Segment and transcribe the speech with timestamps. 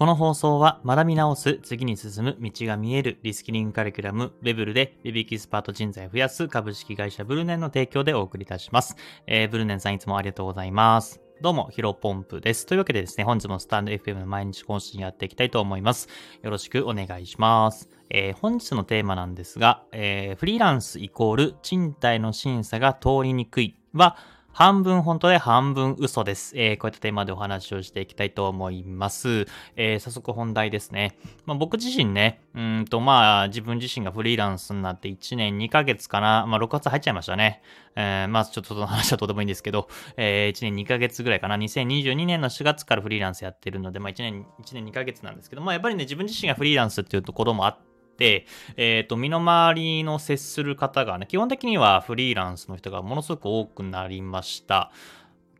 [0.00, 8.96] この放送は学び直す、次に進む、道が見える、リスキリングカリキュラム、ベブルでビビキスパート人材を増やす株式会社ブルネンの提供でお送りいたします。
[9.26, 11.20] えー、ブルネンさんいつもありがとうございます。
[11.42, 12.64] どうも、ヒロポンプです。
[12.64, 16.08] というわけでですね、本日もスタンド FM の毎日更新やっていきたいと思います。
[16.40, 17.90] よろしくお願いします。
[18.08, 24.16] えー、本日のテーマなんですが、えー、フリーランスイコール賃貸の審査が通りにくいは、
[24.52, 26.52] 半分本当で半分嘘です。
[26.56, 29.46] えー、こういったテーマでお話をしていきたいと思います。
[29.76, 31.16] えー、早速本題ですね。
[31.46, 36.46] まあ、僕自身ね、うんとまあ自分自身がフリーランスになって1年2ヶ月かな。
[36.46, 37.62] まあ6月入っちゃいましたね。
[37.96, 41.56] えー、まあちょっとその話はとてもいいんですけど、えー、1年2ヶ月ぐらいかな。
[41.56, 47.89] 2022年の4月からフリーランスやってるので、まあ1年、1年2ヶ月なんですけど、まあやっぱりね自分自身がフリーランスっていうところもあって、、
[48.20, 54.90] えっ、ー、と、身の回りの接する方がね、基本的にはフリーランスの人がものすごく多くなりました。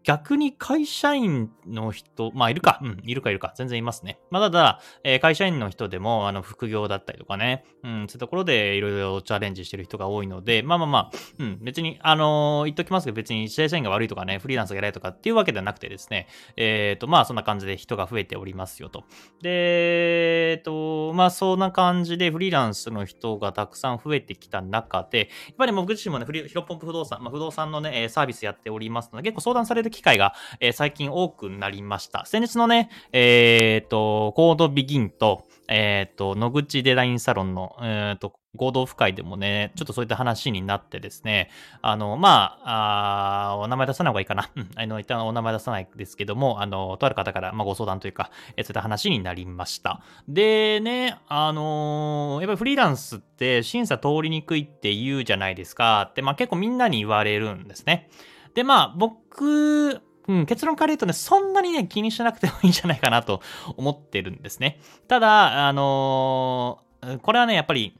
[0.04, 4.18] 逆に会社員の人、まあいるか、うん、いるかいるか、全然いますね。
[4.30, 19.04] まあただ、えー、会社員の人でも、あの、副業だったりとかね、うん、そういうところでいろいろチャレンジしてる人が多いので、まあまあまあ、うん、別に、あのー、言っときますけど、別に会社員が悪いとかね、フリーランスが偉いとかっていうわけではなくてですね、えっ、ー、と、まあそんな感じで人が増えておりますよと。
[19.42, 32.24] で、えっ、と、まあそんな感じでフリーランスの人がたくさん増えてきた中で、やっぱり僕自身もね、フリヒロポンプ不動産、まあ不動産のね、サービスやっておりますので、結構相談される機会が、えー、最近多くなりました。
[32.26, 41.50] 先日のね、えっ、ー、と、コードビギンと、えっ、ー、と、野口デザインサロンの、えっ、と、合同会でもね、ちょっとそういった話になってですね、
[41.82, 44.50] あの、まあ、あお名前出さない方がいいかな。
[44.74, 50.02] あの、一旦お名前出さないですけども、あの、とある方から、まあ、ご相談というか、えそういった話になりました。
[50.26, 58.10] でね、あのー、やっぱりフリーランスって審査通りにくいって言うじゃないですかって、まあ、結構みんなに言われるんですね。
[58.54, 63.40] で、まあ、僕うん、結論から言うとね、そんなにね、気にしなくてもいいんじゃないかなと
[63.76, 64.80] 思ってるんですね。
[65.08, 67.98] ただ、あのー、これはね、やっぱり、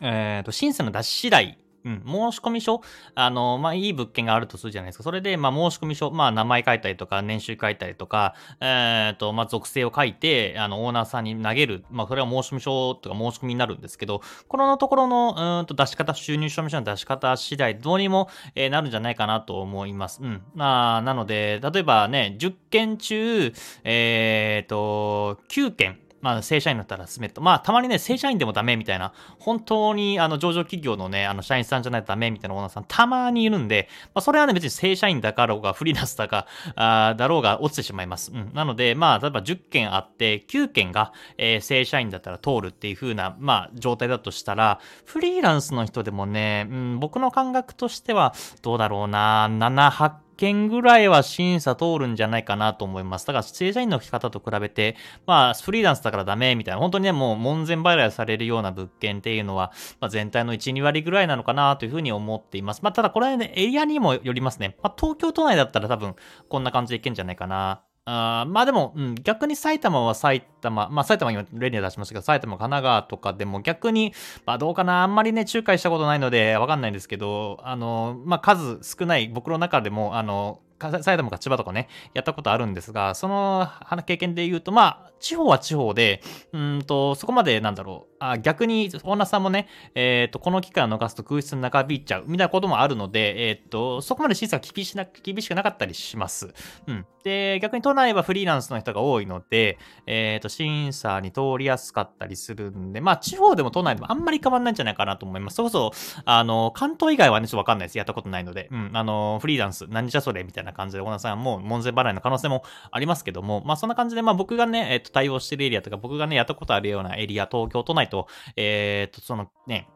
[0.00, 2.82] えっ、ー、と、審査の出し次第うん、申込書、
[3.14, 5.04] あの、まあ、いい物件があるとするじゃないですか。
[5.04, 11.84] それで、まあ、申込書、まあ、名前書いたりとか、年収書いたりとか、えっ、ー、と、まあ、属性を書いて、あの、オーナーさんに投げる。
[11.90, 20.20] まあ、それは申込書とか申し込みになるんですけど、このところの、うんと、出し方、収入証明書の出し方次第、どうにも、えー、なるんじゃないかなと思います。
[20.22, 20.42] うん。
[20.54, 23.52] まあ、なので、例えばね、10件中、
[23.84, 27.40] えっ、ー、と、9件、まあ、正社員だったら進めると。
[27.40, 38.32] まあ、たまにね、正社員でもダメみたいな、本当に、あの、上場企業のね、あの、社員さんじゃないとダメみたいなオーナーさん、たまにいるんで、まあ、それはね、別に正社員だかろうが、フリーランスだか、 あだろうが、落ちてしまいます。
[38.32, 38.50] うん。
[38.54, 53.26] なので、まあ、例えば10件あって、9件が、えー、正社員だったら通るっていう風な、まあ、状態だとしたら、フリーランスの人でもね、うん、僕の感覚としては、どうだろうな、7、8件ぐらいは審査通るんじゃないかなと思います。
[53.26, 62.82] だから、正社員の方と比べて、まあ、フリーランスだからダメみたいな、本当にね、もう門前払いされるような物件っていうのは、まあ、全体の1、2割ぐらいなのかなというふうに思っています。
[62.82, 64.76] まあ、ただこれはね、エリアにもよりますね。
[64.82, 66.14] まあ、東京都内だったら多分、
[66.48, 67.85] こんな感じでいけんじゃないかな。
[68.08, 74.14] あまあでも、うん、逆に埼玉は埼玉、まあ埼玉今例に出しましたけど、埼玉、神奈川とかでも逆に、
[74.46, 83.68] まあどうかな、あんまりね、仲介したことないのでわかんないんですけど、あの、まあ数少ない僕の中でも、あの、埼玉か千葉とかね、やったことあるんですが、その
[84.06, 86.22] 経験で言うと、まあ、地方は地方で、
[86.52, 96.52] うんと、そこまでなんだろう、あ逆に、オーナーさんもね、えっ、ー、と、この機会を逃すと空室に長引いちゃう、みたいなこともあるので、えっ、ー、と、そこまで審査が厳しな厳しくなかったりします。
[96.86, 97.06] うん。
[97.24, 105.56] で、逆に都内はフリーランスの人が多いので、えっ、ー、と、審査に通りやすかったりするんで、まあ、地方でも都内でもあんまり変わんないんじゃないかなと思います。
[105.56, 105.92] そこそ、
[106.24, 107.98] あの、関東以外はね、ちょっとわかんないです。
[107.98, 108.68] やったことないので。
[108.70, 108.90] うん。
[108.92, 119.88] あの、フリーランス、何じゃそれみたいなな感じで、オーナーさんも門前払いの可能性もありますけども、まあ、そんな感じで、まあ、僕がね、えっ、と、対応してるエリアとか、僕がね、やったことあるようなエリア、東京都内と、えーえっ、と、そのね、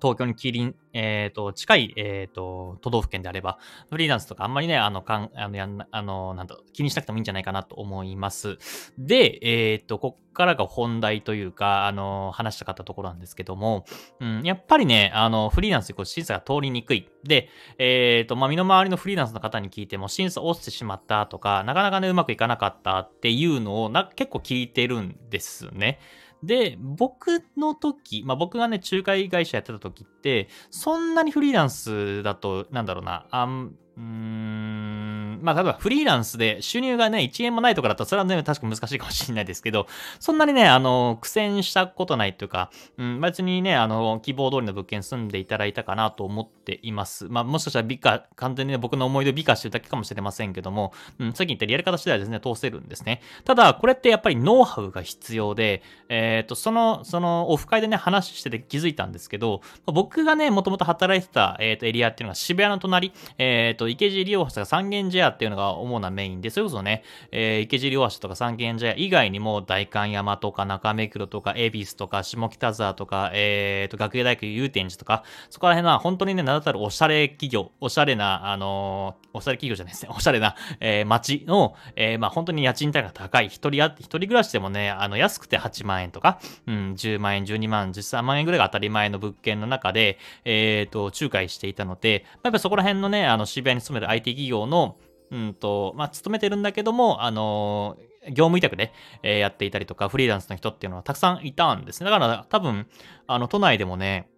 [0.00, 3.58] 東京にキリン、えっ、ー、と、近い、えっ、ー、と、都道府県であれば、
[3.90, 8.58] フリーランスとかあんまりね、あの、かん、あの、やん、あの、なんだ、気にしなくてもいいんじゃないかなと思います。
[8.98, 13.84] で、えっ、ー、と、こっからが本題というか、あの、話したかったところなんですけども、
[14.20, 17.08] うん、やっぱりね、あの、フリーランスでこう審査が通りにくい。
[17.24, 17.48] で、
[17.78, 25.98] えっ、と、まあ、身の回りのフリーランスの方に聞いても、審査落ちてしまったとか、なかなかね、うまくいかなかったっていうのをな、結構聞いてるんですね。
[26.42, 39.86] で、僕の時、まあ僕がね、仲介会社やってた時って、そんなにフリーランスだと、なんだろうな、あん、うーん、まあ、例えばフリーランスで収入がね、1円もないとかだったら、それはね、確か難しいかもしれないですけど、
[40.18, 47.26] そんなにね、あの、苦戦したことないというか、うん、別にね、あの、希望通りの物件住んでいただいたかなと思っています。
[47.28, 53.20] まあ、もしかしたら美化、完全にね、僕の思い出を美化してるだけかもしれませんけども、うん、さっき言ったやり方次第はですね、通せるんですね。
[53.44, 67.02] ただ、これってやっぱりノウハウが必要で、えっ、ー、と、その、その、オフ会でね、話してて気づいたんですけど、僕がね、もともと働いてた、えっ、ー、と、エリアっていうのが渋谷の隣、えっ、ー、と、池尻大橋が三軒茶屋っていうのが主なメインで、それこそね、
[67.32, 94.96] えー、池尻大橋とか三軒茶屋以外にも、代官山とか中目黒とか、恵比寿とか、下北沢とか、え、ー、と、学芸大学祐天寺とか、そこら辺は本当にね、名だたるおしゃれ企業、おしゃれな、あのー、おしゃれ企業じゃないですね、 おしゃれな、えー、街の、えー、まあ本当に家賃帯が高い、一人あ一人暮らしでもね、あの、安くて8万円とか、うん、10万円、12万、13万円ぐらいが当たり前の物件の中で、えっ、ー、と、仲介していたので、やっぱそこら辺のね、あの、渋谷に勤める IT 企業の、
[95.30, 97.96] うんと、まあ、勤めてるんだけども、あの
[98.26, 102.10] 業務委託で、え、やっていたりとか、フリーランスの人っていうのはたくさんいたんですね。
[102.10, 102.86] だから多分、
[103.26, 104.28] あの、都内でもね、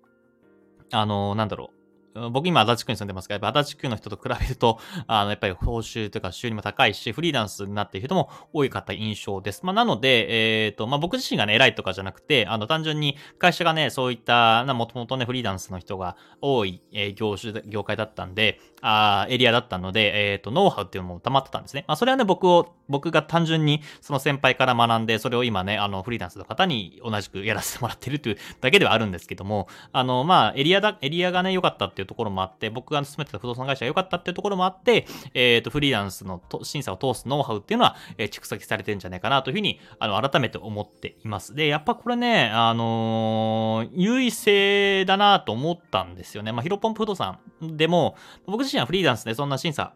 [0.93, 1.82] あのなんだろう、
[2.31, 9.65] 僕今足立区に住んでますが、やっぱ足立区の人と比べると、あの、やっぱり報酬というか収入も高いし、フリーランスになっている人も多いかった印象です。
[9.65, 21.85] まあ、なので、えっ、ー、と、まあ、僕自身がね、偉いとかじゃなくて、あの、単純に会社がね、そういった、な、もともとね、フリーランスの人が多い、えー、業種、業界だったんで、あエリアだったので、えっ、ー、と、ノウハウっていうのも溜まってたんですね。
[21.87, 41.55] まあ、それはね、僕を、僕が単純にその先輩から学んで、それを今ね、あの、フリーランスの方に同じくやらせてもらってるというだけではあるんですけども、あの、まあ、エリアだ、エリアがね、良かったっていうていうところもあって、僕が勤めてた不動産会社が良かったっていうところもあって、えっ、ー、と、フリーランスの審査を通すノウハウっていうのは、えー、蓄積されてるんじゃないかなというふうに、あの、改めて思っています。
[41.55, 46.53] で、やっぱこれね、あのー、優位性だなと思ったんですよね。
[46.53, 48.17] まあ、ヒロポンプ不動産でも、
[48.47, 49.95] 僕自身はフリーランスでそんな審査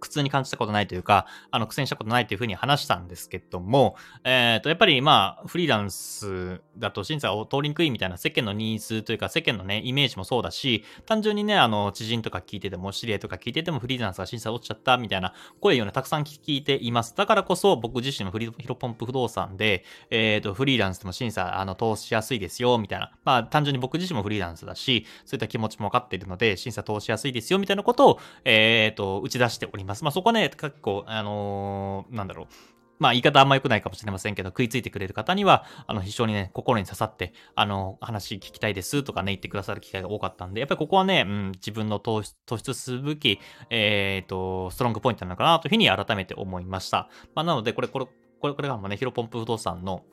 [0.00, 17.14] 苦痛に感じたことないというか、あの、苦戦したことないというふうに話したんですけども、えっ、ー、と、やっぱりまあ、フリーランスだと審査を通りにくいみたいな世間のニーズというか、世間のね、イメージもそうだし、単純にね、あの、知人とか聞いてても、知り合いとか聞いてても、フリーランスが審査落ちちゃったみたいな声をね、たくさん聞いています。
[17.16, 23.12] だからこそ、僕自身もフリヒロポンプ不動産で、えっ、ー、と、フリーランスでも審査、あの、通しやすいですよ、みたいな。
[23.24, 29.85] まあ、単純に僕自身もフリーランスだし、そういった気持ちも分かっているので、審査通しやすいですよ、みたいなことを、えっ、ー、と、打ち出しております。
[29.86, 30.04] ます。
[30.04, 32.46] まあ、そこね、結構、あのー、なんだろう。
[32.98, 43.38] まあ言い方あんま良くないかもしれませんけど、食いついてくれる方には、あの、非常にね、心に刺さって、あの、話聞きたいですとかね、言ってくださる機会が多かったんで、やっぱりここはね、うん、自分の突出すべき、
[43.70, 47.08] えっ、ー、と、ストロングポイントなのかなというふうに改めて思いました。
[47.34, 48.06] まあなので、これ、これ、
[48.40, 50.04] これ、これがもね、ヒロポンプ不動産の、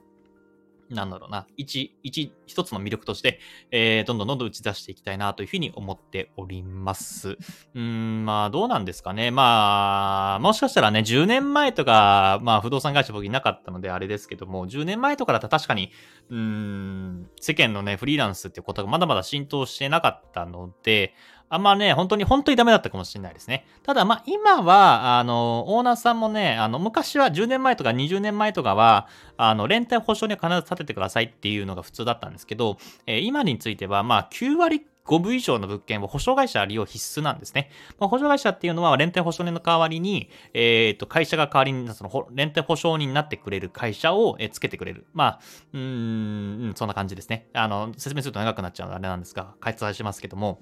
[0.90, 3.40] なんだろうな、一、一、一つの魅力として、
[3.72, 7.30] えー、どんどんどんどん打ち出していきたいなというふうに思っております。
[7.30, 9.32] うーん、まあ、どうなんですかね。
[9.32, 15.92] まあ、もしかしたらね、10年前とか、まあ、不動産会社僕いなかったのであれですけども、10年前とかだったら確かに、
[16.30, 21.14] うん、世間のね、フリーランスっていうことがまだまだ浸透してなかったので、
[21.50, 23.66] あんまね、本当に、本当にダメだったかもしれないですね。
[23.84, 29.08] ただ、まあ、今は、あの、オーナーさんもね、あの、昔は10年前とか20年前とかは、
[29.38, 37.70] あの、連帯保証には必ず立ててくださいっていうのが普通だったんですけど、えー、今については、まあ、9割5分以上の物件を保証会社利用必須なんですね。
[38.00, 45.06] まあ、保証会社っていうのは、連帯保証人の代わりに、えっ、ー、と、会社が代わりに、その、連帯保証人になってくれる会社を、つけてくれる。
[45.14, 45.40] まあ、
[45.74, 47.50] うーん、そんな感じですね。
[47.54, 50.62] あの、説明すると長くなっちゃうのであれなんですが、開発しますけども、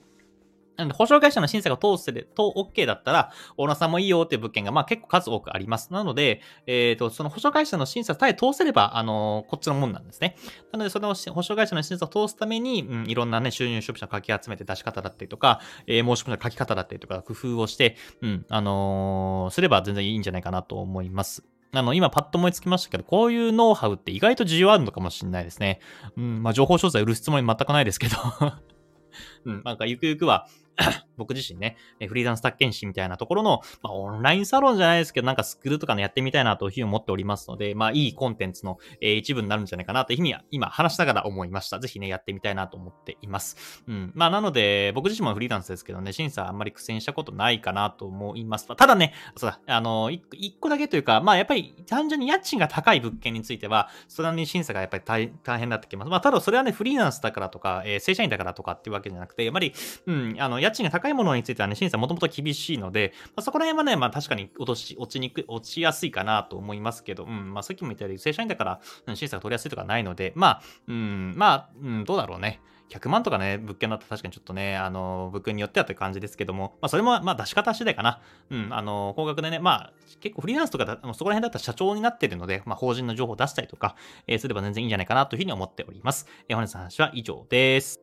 [0.82, 5.94] なので、保証会社の審査が通せると OK だったら、オーナーさんもいいよっていう物件が、まあ結構数多くあります。
[5.94, 10.36] なので、えっ、ー、と、その保証会社の審査さえ通せれば、あのー、こっちのもんなんですね。
[10.72, 21.44] なので、その保証会社の審査を通すために、うん、いろんなね、収入出費者をかき集めて出し方だったりとか、えー、申し込みの書き方だったりとか、工夫をして、うん、あのすれば全然いいんじゃないかなと思います。
[21.74, 25.80] あの、今パッと思いつきましたけど、こういうノウハウって意外と需要あるのかもしれないですね。
[26.18, 28.18] うん、まあ、情報商材売る質問全くないですけど
[29.46, 30.48] うん、なんかゆくゆくは
[31.18, 41.80] 僕自身ね、フリーランス宅建士みたいなところの、まあ、オンラインサロンじゃないですけど、なんかスクールとかね、やってみたいなというふうに思っておりますので、まあ、いいコンテンツの、えー、一部になるんじゃないかなというふうには、今話しながら思いました。
[41.80, 43.84] ぜひね、やってみたいなと思っています。
[43.88, 44.12] うん。
[44.16, 48.68] まあ、なので、僕自身もフリーランスですけどね、審査あんまり苦戦したことないかなと思います。
[48.68, 56.10] ただね、そうだ、あの、一個だけというか、まあ、やっぱり単純に家賃が高い物件については、それなりに審査がやっぱり大大変になってきます。
[56.10, 59.74] まあ、ただそれはね、フリーランスだからとか、えー、正社員だからとかっていうわけじゃなくて、やっぱり、
[60.06, 72.62] うん、あの、家家賃が高いものについてはね、審査もともと厳しいので、まあ、そこら辺はね、まあ確かに落とし、落ちにくい、落ちやすいかなと思いますけど、うん、まあさっきも言ったように、正社員だから、うん、審査が取りやすいとかないので、まあ、うん、まあ、うん、どうだろうね。
[72.92, 78.20] 100万とかね、物件だったら確かにちょっとね、あの、物件によってはという感じですけども、まあ、それも、まあ、出し方次第かな。
[78.50, 83.96] うん、あの、高額でね、まあ、結構フリーランスとかだ、そこら辺だったら社長になってるので、まあ、法人の情報を出したりとか、
[84.28, 86.28] えー、すれば全然いいんじゃないかなというふうに思っております。
[86.50, 88.02] えー、本日の話は以上です。